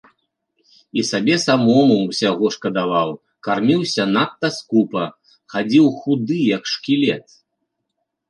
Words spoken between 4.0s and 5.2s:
надта скупа,